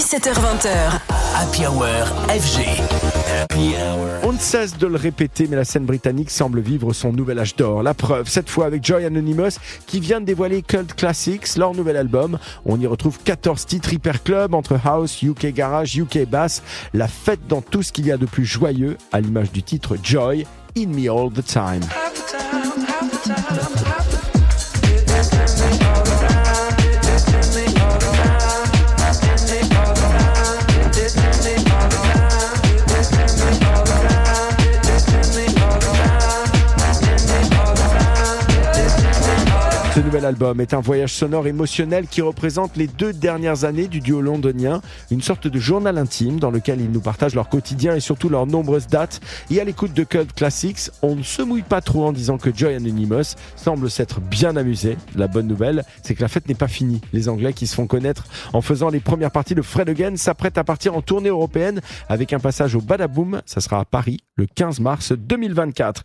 17h20h. 0.00 0.98
Happy 1.36 1.66
Hour 1.66 1.84
FG. 2.30 2.62
Happy 3.38 3.74
Hour. 3.74 4.08
On 4.22 4.32
ne 4.32 4.38
cesse 4.38 4.78
de 4.78 4.86
le 4.86 4.96
répéter, 4.96 5.46
mais 5.46 5.56
la 5.56 5.64
scène 5.64 5.84
britannique 5.84 6.30
semble 6.30 6.60
vivre 6.60 6.94
son 6.94 7.12
nouvel 7.12 7.38
âge 7.38 7.54
d'or. 7.54 7.82
La 7.82 7.92
preuve, 7.92 8.26
cette 8.26 8.48
fois 8.48 8.64
avec 8.64 8.82
Joy 8.82 9.04
Anonymous, 9.04 9.58
qui 9.86 10.00
vient 10.00 10.22
de 10.22 10.24
dévoiler 10.24 10.62
Cult 10.62 10.94
Classics, 10.94 11.54
leur 11.58 11.74
nouvel 11.74 11.98
album. 11.98 12.38
On 12.64 12.80
y 12.80 12.86
retrouve 12.86 13.18
14 13.22 13.66
titres 13.66 13.92
hyper 13.92 14.22
club 14.22 14.54
entre 14.54 14.80
house, 14.82 15.20
UK 15.22 15.52
garage, 15.52 15.98
UK 15.98 16.26
bass. 16.26 16.62
La 16.94 17.06
fête 17.06 17.46
dans 17.46 17.60
tout 17.60 17.82
ce 17.82 17.92
qu'il 17.92 18.06
y 18.06 18.12
a 18.12 18.16
de 18.16 18.24
plus 18.24 18.46
joyeux, 18.46 18.96
à 19.12 19.20
l'image 19.20 19.52
du 19.52 19.62
titre 19.62 19.98
Joy, 20.02 20.46
In 20.78 20.86
Me 20.86 21.10
All 21.10 21.30
the 21.30 21.44
Time. 21.44 21.82
Ce 39.92 39.98
nouvel 39.98 40.24
album 40.24 40.60
est 40.60 40.72
un 40.72 40.80
voyage 40.80 41.12
sonore 41.12 41.48
émotionnel 41.48 42.06
qui 42.06 42.22
représente 42.22 42.76
les 42.76 42.86
deux 42.86 43.12
dernières 43.12 43.64
années 43.64 43.88
du 43.88 43.98
duo 43.98 44.20
londonien, 44.20 44.82
une 45.10 45.20
sorte 45.20 45.48
de 45.48 45.58
journal 45.58 45.98
intime 45.98 46.38
dans 46.38 46.52
lequel 46.52 46.80
ils 46.80 46.92
nous 46.92 47.00
partagent 47.00 47.34
leur 47.34 47.48
quotidien 47.48 47.96
et 47.96 48.00
surtout 48.00 48.28
leurs 48.28 48.46
nombreuses 48.46 48.86
dates. 48.86 49.20
Et 49.50 49.60
à 49.60 49.64
l'écoute 49.64 49.92
de 49.92 50.04
Cult 50.04 50.32
Classics, 50.32 50.92
on 51.02 51.16
ne 51.16 51.24
se 51.24 51.42
mouille 51.42 51.62
pas 51.62 51.80
trop 51.80 52.06
en 52.06 52.12
disant 52.12 52.38
que 52.38 52.54
Joy 52.54 52.76
Anonymous 52.76 53.34
semble 53.56 53.90
s'être 53.90 54.20
bien 54.20 54.56
amusé. 54.56 54.96
La 55.16 55.26
bonne 55.26 55.48
nouvelle, 55.48 55.82
c'est 56.04 56.14
que 56.14 56.22
la 56.22 56.28
fête 56.28 56.48
n'est 56.48 56.54
pas 56.54 56.68
finie. 56.68 57.00
Les 57.12 57.28
Anglais 57.28 57.52
qui 57.52 57.66
se 57.66 57.74
font 57.74 57.88
connaître 57.88 58.26
en 58.52 58.60
faisant 58.60 58.90
les 58.90 59.00
premières 59.00 59.32
parties 59.32 59.56
de 59.56 59.62
Fred 59.62 59.88
Again 59.88 60.14
s'apprêtent 60.14 60.58
à 60.58 60.62
partir 60.62 60.94
en 60.94 61.02
tournée 61.02 61.30
européenne 61.30 61.80
avec 62.08 62.32
un 62.32 62.38
passage 62.38 62.76
au 62.76 62.80
Badaboom. 62.80 63.42
Ça 63.44 63.60
sera 63.60 63.80
à 63.80 63.84
Paris 63.84 64.18
le 64.36 64.46
15 64.46 64.78
mars 64.78 65.12
2024. 65.12 65.98